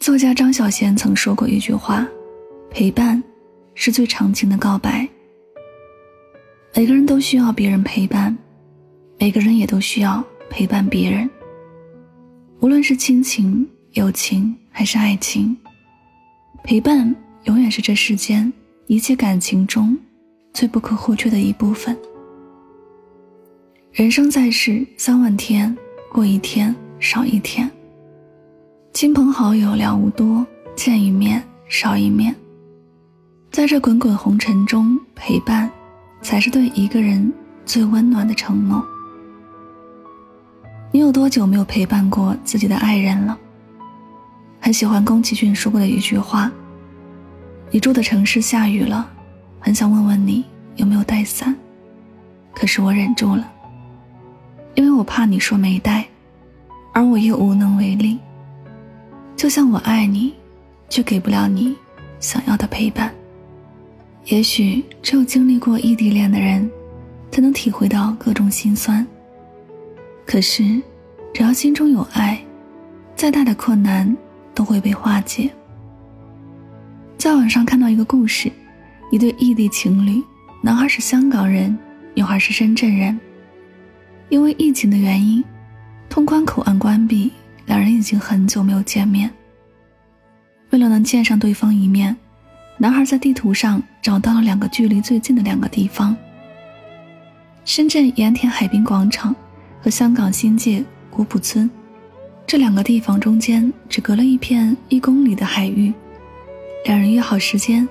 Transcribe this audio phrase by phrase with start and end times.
[0.00, 2.08] 作家张小娴曾说过一句话
[2.72, 3.22] ：“陪伴
[3.74, 5.06] 是最长情的告白。”
[6.74, 8.34] 每个人都需要别人陪伴，
[9.18, 11.28] 每个人也都需要陪伴别人。
[12.60, 15.54] 无论是亲情、友情还是爱情，
[16.64, 18.50] 陪伴永远是这世间
[18.86, 19.94] 一切感情中
[20.54, 21.94] 最不可或缺的一部分。
[23.92, 25.76] 人生在世，三万天，
[26.10, 27.70] 过一天少一天。
[28.92, 30.44] 亲朋好友了无多，
[30.74, 32.34] 见一面少一面。
[33.50, 35.70] 在这滚滚红尘中，陪伴
[36.20, 37.32] 才是对一个人
[37.64, 38.84] 最温暖的承诺。
[40.90, 43.38] 你有多久没有陪伴过自己的爱人了？
[44.60, 46.50] 很喜欢宫崎骏说过的一句话
[47.70, 49.08] ：“你住的城市下雨了，
[49.60, 50.44] 很想问问你
[50.74, 51.54] 有没有带伞，
[52.52, 53.50] 可是我忍住了，
[54.74, 56.04] 因为我怕你说没带，
[56.92, 58.18] 而我又无能为力。”
[59.40, 60.34] 就像我爱你，
[60.90, 61.74] 却给不了你
[62.18, 63.10] 想要的陪伴。
[64.26, 66.70] 也许只有经历过异地恋的人，
[67.32, 69.04] 才能体会到各种心酸。
[70.26, 70.82] 可是，
[71.32, 72.38] 只要心中有爱，
[73.16, 74.14] 再大的困难
[74.54, 75.50] 都会被化解。
[77.16, 78.52] 在网上看到一个故事，
[79.10, 80.22] 一对异地情侣，
[80.60, 81.74] 男孩是香港人，
[82.12, 83.18] 女孩是深圳人。
[84.28, 85.42] 因为疫情的原因，
[86.10, 87.32] 通关口岸关闭。
[87.70, 89.30] 两人已经很久没有见面。
[90.70, 92.16] 为了能见上对方一面，
[92.78, 96.16] 男孩在地图上找到了两个距离最近的两个地方：
[97.64, 99.32] 深圳盐田海滨广场
[99.80, 101.70] 和香港新界古朴村。
[102.44, 105.94] 这两个地方中间只隔了一片一公里的海域。
[106.86, 107.88] 两人约好时间，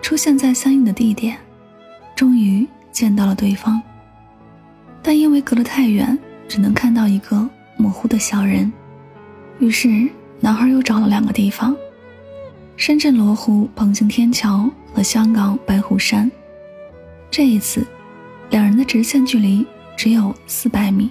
[0.00, 1.36] 出现在相应的地点，
[2.14, 3.82] 终于见到了对方。
[5.02, 8.72] 但因为隔得太远，只能看到一个模糊的小人。
[9.60, 10.08] 于是，
[10.40, 11.76] 男孩又找了两个地方：
[12.78, 16.30] 深圳罗湖鹏兴天桥和香港白虎山。
[17.30, 17.86] 这一次，
[18.48, 19.64] 两人的直线距离
[19.98, 21.10] 只有四百米。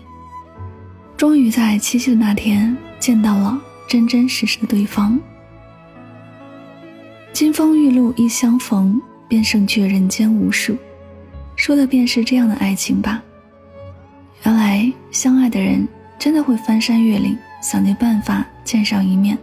[1.15, 3.55] 终于在七夕的那天见到了
[3.87, 5.19] 真真实实的对方。
[7.31, 10.75] 金风玉露一相逢，便胜却人间无数，
[11.55, 13.21] 说的便是这样的爱情吧。
[14.43, 15.87] 原来，相爱的人
[16.17, 17.37] 真的会翻山越岭。
[17.61, 19.37] 想尽办法见上一面，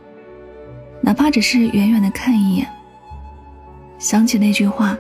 [1.00, 2.66] 哪怕只是远远的看一眼。
[3.98, 4.96] 想起那句话：“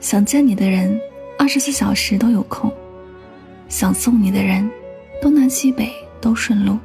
[0.00, 0.98] 想见你的人，
[1.38, 2.70] 二十四小时都有空；
[3.68, 4.68] 想送你的人，
[5.20, 6.78] 东南西北都顺路。”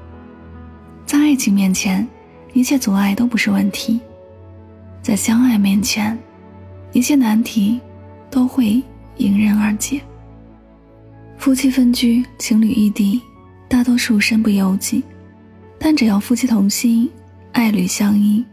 [1.06, 2.08] 在爱情面前，
[2.54, 4.00] 一切阻碍都不是问题；
[5.02, 6.18] 在相爱面前，
[6.92, 7.80] 一切难题
[8.30, 8.82] 都会
[9.18, 10.00] 迎刃而解。
[11.38, 13.20] 夫妻分居、情侣异地，
[13.68, 15.04] 大多数身不由己。
[15.84, 17.10] 但只要夫妻同心，
[17.54, 18.46] 爱侣相依，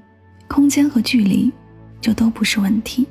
[0.49, 1.53] 空间和距离
[2.01, 3.07] 就都不是问题。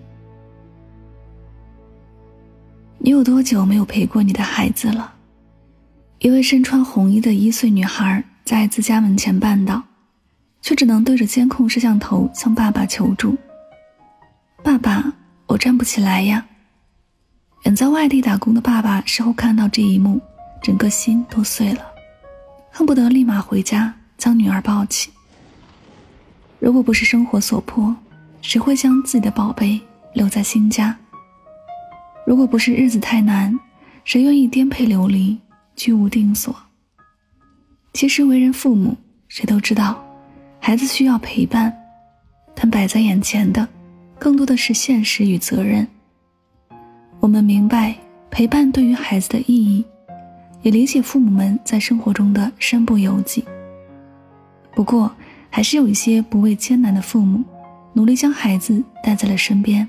[2.98, 5.14] 你有多久没有陪过你的孩子了？
[6.18, 9.84] 一位身穿红衣的一岁女孩在自家门前绊倒，
[10.64, 13.38] 却只能对着监控摄像头向爸爸求助
[14.64, 15.14] ：“爸爸，
[15.46, 16.44] 我站不起来呀！”
[17.66, 20.20] 远在外地打工的爸爸事后看到这一幕，
[20.60, 21.86] 整个心都碎了，
[22.72, 23.94] 恨不得立马回家。
[24.18, 25.12] 将女儿抱起。
[26.60, 27.96] 如果不是生活所迫，
[28.42, 29.80] 谁会将自己的宝贝
[30.14, 30.98] 留在新家？
[32.26, 33.58] 如果不是日子太难，
[34.04, 35.38] 谁愿意颠沛流离、
[35.76, 36.56] 居无定所？
[37.94, 40.04] 其实为人父母，谁都知道，
[40.60, 41.74] 孩子需要陪伴，
[42.56, 43.68] 但摆在眼前的，
[44.20, 45.88] 更多的是现实与责任。
[47.20, 47.96] 我们明白
[48.30, 49.84] 陪伴对于孩子的意义，
[50.62, 53.44] 也理解父母们在生活中的身不由己。
[54.78, 55.12] 不过，
[55.50, 57.44] 还是有一些不畏艰难的父母，
[57.94, 59.88] 努力将孩子带在了身边。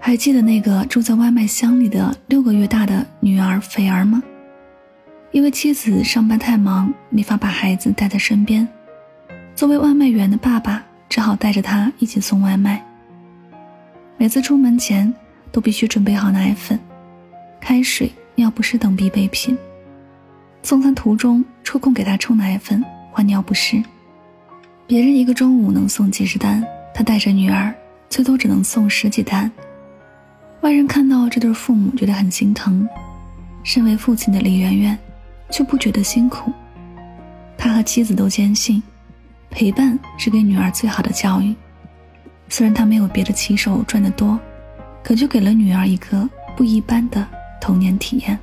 [0.00, 4.20] 还记得那个住在外卖箱里的六个月大的女儿菲儿吗？
[5.30, 8.66] 因为妻子上班太忙，没法把孩子带在身边，
[9.54, 12.84] 作为外卖员的爸爸只好带着他一起送外卖。
[14.16, 15.14] 每次出门前，
[15.52, 16.76] 都必须准备好奶粉、
[17.60, 19.56] 开水、尿不湿等必备品。
[20.60, 22.84] 送餐途中，抽空给他冲奶粉。
[23.10, 23.82] 换尿不湿，
[24.86, 26.64] 别人一个中午能送几十单，
[26.94, 27.74] 他带着女儿
[28.08, 29.50] 最多只能送十几单。
[30.62, 32.88] 外人看到这对父母觉得很心疼，
[33.62, 34.98] 身为父亲的李媛媛
[35.50, 36.52] 却不觉得辛苦。
[37.56, 38.82] 他和妻子都坚信，
[39.50, 41.54] 陪伴是给女儿最好的教育。
[42.48, 44.38] 虽然他没有别的骑手赚得多，
[45.02, 47.26] 可就给了女儿一个不一般的
[47.60, 48.38] 童年体验。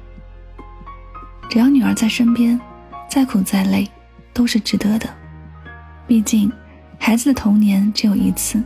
[1.49, 2.59] 只要女儿在身边，
[3.09, 3.89] 再苦再累。
[4.37, 5.09] 都是值得的，
[6.05, 6.51] 毕竟，
[6.99, 8.61] 孩子的童年只有一次，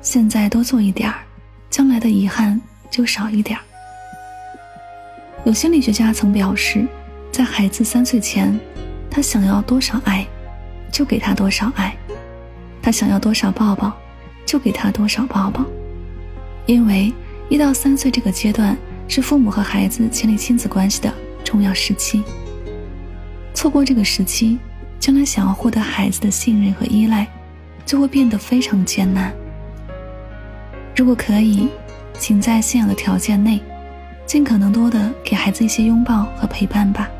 [0.00, 1.18] 现在多做一点儿，
[1.68, 2.58] 将来的遗憾
[2.90, 3.62] 就少一点儿。
[5.44, 6.86] 有心理学家曾表示，
[7.30, 8.58] 在孩子三岁前，
[9.10, 10.26] 他想要多少爱，
[10.90, 11.90] 就给他多少爱；
[12.80, 13.94] 他想要多少抱抱，
[14.46, 15.62] 就给他多少抱抱。
[16.64, 17.12] 因为
[17.50, 18.74] 一到三岁这个阶段
[19.06, 21.12] 是父母和孩子建立亲子关系的
[21.44, 22.22] 重要时期，
[23.52, 24.58] 错过这个时期，
[25.00, 27.26] 将来想要获得孩子的信任和依赖，
[27.84, 29.32] 就会变得非常艰难。
[30.94, 31.68] 如果可以，
[32.18, 33.60] 请在现有的条件内。
[34.26, 37.10] 尽可能多的给孩子一些拥抱和陪伴吧，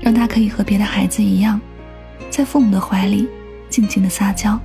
[0.00, 1.60] 让他可以和别的孩子一样，
[2.30, 3.28] 在父母的怀里
[3.68, 4.56] 静静的撒娇。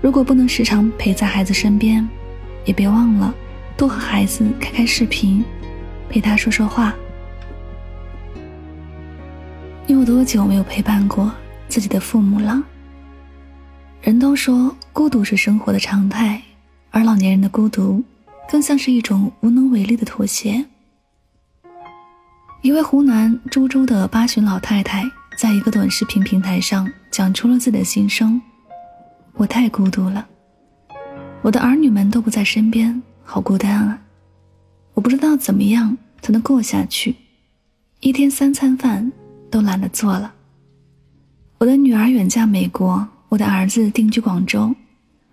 [0.00, 2.04] 如果不能时常陪在孩子身边，
[2.64, 3.32] 也别忘了
[3.76, 5.44] 多和孩子开开视频，
[6.08, 6.92] 陪他说说话。
[9.86, 11.30] 你有多久没有陪伴过
[11.68, 12.62] 自己的父母了？
[14.00, 16.40] 人都说孤独是生活的常态，
[16.90, 18.02] 而老年人的孤独。
[18.46, 20.62] 更像是一种无能为力的妥协。
[22.60, 25.02] 一位湖南株洲的八旬老太太，
[25.38, 28.40] 在一个短视频平台上讲出了自己的心声
[29.32, 30.26] ：“我太孤独了，
[31.40, 33.98] 我的儿女们都不在身边，好孤单啊！
[34.92, 37.16] 我不知道怎么样才能过下去，
[38.00, 39.10] 一天三餐饭
[39.54, 40.34] 都懒得做了。
[41.58, 44.74] 我的女儿远嫁美国，我的儿子定居广州，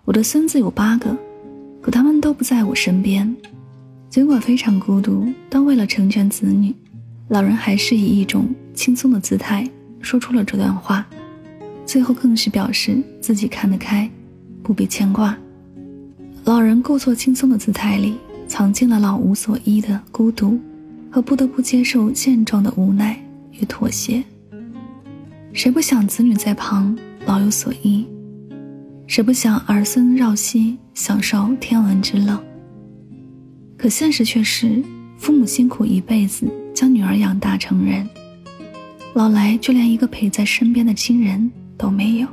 [0.05, 1.17] 我的孙子有八个。”
[1.81, 3.35] 可他们都不在我身边，
[4.11, 6.71] 尽管非常孤独，但为了成全子女，
[7.29, 9.67] 老人还是以一种轻松的姿态
[10.01, 11.03] 说出了这段话。
[11.83, 14.07] 最后更是表示自己看得开，
[14.61, 15.35] 不必牵挂。
[16.45, 18.13] 老人故作轻松的姿态里，
[18.47, 20.59] 藏进了老无所依的孤独
[21.09, 23.19] 和不得不接受现状的无奈
[23.59, 24.23] 与妥协。
[25.53, 28.05] 谁不想子女在旁老有所依？
[29.07, 32.41] 谁不想儿孙绕膝享受天伦之乐？
[33.77, 34.81] 可现实却是，
[35.17, 38.07] 父母辛苦一辈子将女儿养大成人，
[39.13, 42.27] 老来却连一个陪在身边的亲人都没有。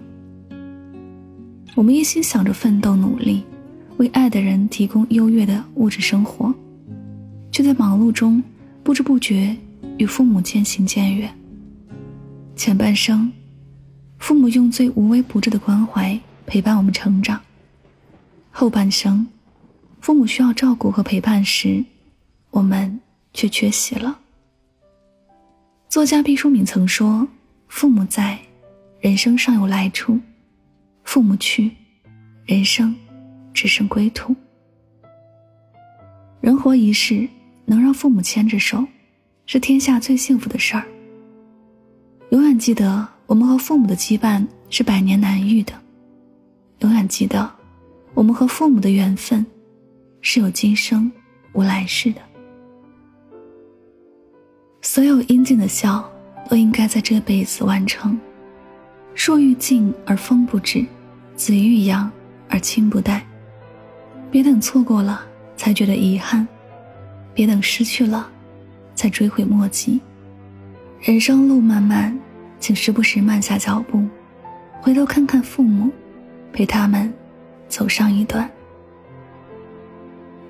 [1.75, 3.43] 我们一心想着奋斗努力，
[3.97, 6.55] 为爱的人提供优越的物质生活，
[7.50, 8.43] 却在忙碌中
[8.82, 9.56] 不知不觉
[9.99, 11.33] 与父母渐行渐远。
[12.56, 13.31] 前半生，
[14.19, 16.19] 父母用最无微不至的关怀。
[16.47, 17.39] 陪伴我们成长。
[18.50, 19.27] 后半生，
[20.00, 21.85] 父母需要照顾和陪伴时，
[22.50, 22.99] 我们
[23.35, 24.19] 却缺席了。
[25.91, 27.29] 作家毕淑敏曾说
[27.69, 28.39] ：“父母在，
[29.03, 30.19] 人生尚有来处；
[31.05, 31.71] 父母去，
[32.47, 32.97] 人生
[33.53, 34.35] 只剩归途。”
[36.41, 37.29] 人活一世，
[37.67, 38.83] 能让父母牵着手，
[39.50, 40.85] 是天下最幸福的事儿。
[42.33, 45.73] 永远记得，我们和父母的羁绊是百年难遇的。
[46.81, 47.50] 永远记得，
[48.12, 49.45] 我们和父母的缘分
[50.21, 51.11] 是有今生
[51.55, 52.21] 无来世的。
[54.83, 56.06] 所有应尽的孝，
[56.50, 58.21] 都应该在这辈子完成。
[59.15, 60.85] 树欲静而风不止，
[61.37, 62.12] 子欲养
[62.50, 63.27] 而亲不待。
[64.31, 65.25] 别等错过了
[65.56, 66.47] 才觉得遗憾，
[67.33, 68.31] 别等失去了
[68.99, 70.00] 才追悔莫及。
[71.00, 72.19] 人生路漫漫，
[72.59, 74.05] 请时不时慢下脚步，
[74.83, 75.88] 回头看看父母。
[76.50, 77.12] 陪他们
[77.69, 78.50] 走上一段。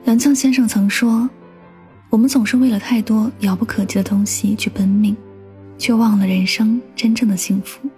[0.04, 1.28] 杨绛先生曾说
[2.08, 5.14] ：“我们总是为了太多遥不可及的东西去奔命，
[5.76, 7.90] 却忘了人生真正的幸福，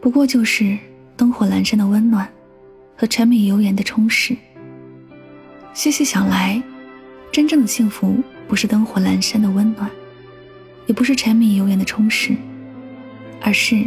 [0.00, 0.78] 不过就是
[1.16, 2.28] 灯火阑珊的温暖
[2.94, 4.36] 和柴米油盐的充实。
[5.72, 6.62] 细细想来，
[7.32, 9.90] 真正的幸福不是灯火阑珊的温暖，
[10.86, 12.36] 也不是柴米油盐的充实，
[13.40, 13.84] 而是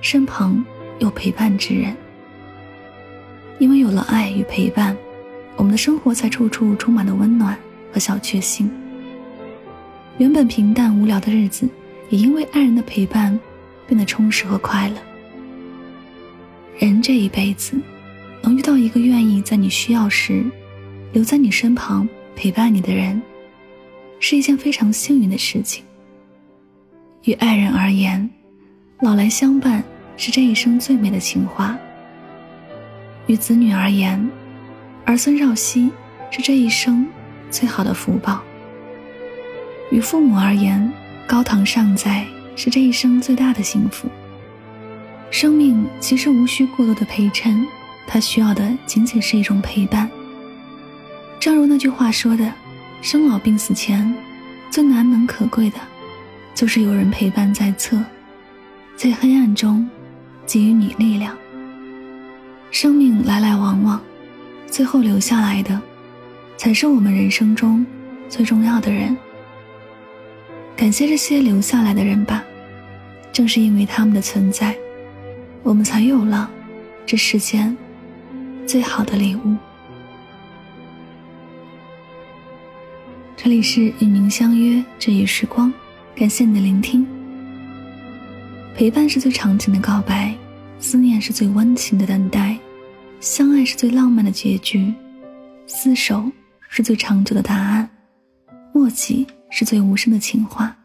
[0.00, 0.64] 身旁
[0.98, 1.94] 有陪伴之人。”
[3.58, 4.96] 因为有了爱与陪伴，
[5.56, 7.56] 我们的生活才处处充满了温暖
[7.92, 8.70] 和小确幸。
[10.18, 11.68] 原本平淡无聊的日子，
[12.10, 13.38] 也因为爱人的陪伴，
[13.86, 14.96] 变得充实和快乐。
[16.78, 17.78] 人这一辈子，
[18.42, 20.44] 能遇到一个愿意在你需要时，
[21.12, 22.06] 留在你身旁
[22.36, 23.20] 陪伴你的人，
[24.20, 25.82] 是一件非常幸运的事情。
[27.24, 28.28] 与爱人而言，
[29.00, 29.82] 老来相伴
[30.18, 31.76] 是这一生最美的情话。
[33.26, 34.30] 与子女而言，
[35.06, 35.90] 儿孙绕膝
[36.30, 37.06] 是这一生
[37.50, 38.42] 最好的福报；
[39.90, 40.92] 与父母而言，
[41.26, 42.24] 高堂尚在
[42.54, 44.08] 是这一生最大的幸福。
[45.30, 47.66] 生命其实无需过多的陪衬，
[48.06, 50.08] 它需要的仅仅是一种陪伴。
[51.38, 52.52] 正如那句话说的
[53.02, 54.14] ：“生老病死前，
[54.70, 55.78] 最难能可贵的，
[56.54, 58.02] 就是有人陪伴在侧，
[58.96, 59.88] 在黑暗中
[60.46, 61.36] 给予你力量。”
[62.72, 64.00] 生命来来往往，
[64.66, 65.80] 最后留下来的，
[66.56, 67.86] 才是我们人生中
[68.28, 69.16] 最重要的人。
[70.76, 72.42] 感谢这些留下来的人吧，
[73.32, 74.76] 正是因为他们的存在，
[75.62, 76.50] 我们才有了
[77.06, 77.74] 这世间
[78.66, 79.56] 最好的礼物。
[83.46, 85.72] 这里是与您相约治愈时光，
[86.16, 87.06] 感谢你的聆听。
[88.74, 90.36] 陪伴是最长情的告白，
[90.80, 92.58] 思念是最温情的等待，
[93.20, 94.92] 相爱是最浪漫的结局，
[95.68, 96.28] 厮守
[96.68, 97.88] 是最长久的答案，
[98.72, 100.76] 默契是最无声的情话。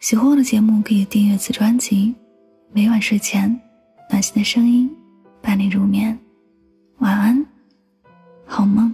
[0.00, 2.12] 喜欢我的节目，可以订阅此专辑。
[2.72, 3.48] 每晚睡前，
[4.10, 4.90] 暖心的声音
[5.40, 6.18] 伴你入眠。
[6.98, 7.46] 晚安，
[8.44, 8.92] 好梦。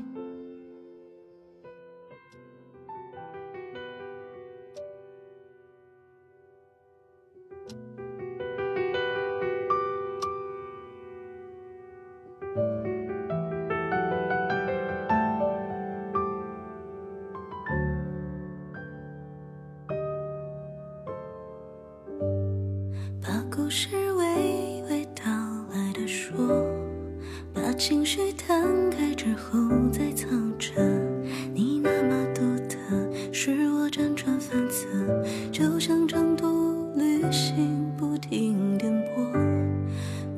[23.75, 25.25] 故事娓娓道
[25.73, 26.33] 来的说，
[27.53, 29.59] 把情绪摊开之后
[29.91, 30.71] 再藏着。
[31.53, 32.79] 你那么独特，
[33.33, 34.87] 使我辗转反侧，
[35.51, 39.33] 就像长途旅行不停颠簸，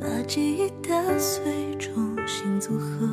[0.00, 3.06] 把记忆打碎重新组合，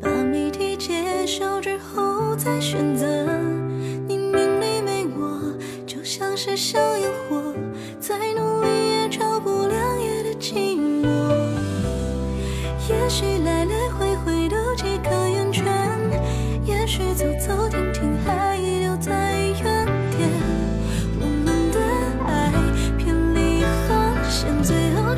[0.00, 3.26] 把谜题揭晓之后再选择。
[4.06, 6.56] 你明里没我，就像是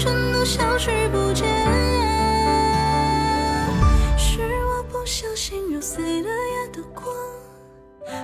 [0.03, 1.47] 全都消失不见。
[4.19, 7.07] 是我不小心揉碎了夜的光，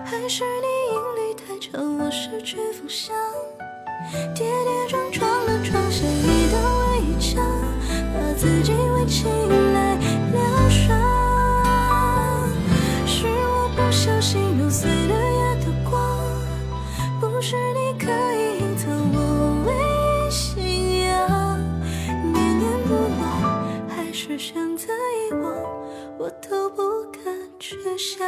[0.05, 3.15] 还是你引力太强，我失去方向？
[4.35, 7.47] 跌跌撞撞地撞向你的围墙，
[8.13, 9.29] 把自己围起
[24.39, 25.43] 选择遗忘，
[26.17, 27.23] 我都不敢
[27.59, 28.25] 去想。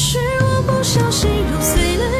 [0.00, 2.17] 是我不小心揉碎了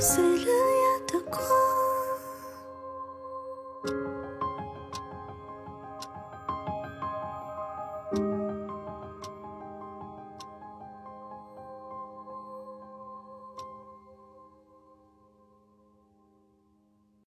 [0.00, 0.61] 碎了。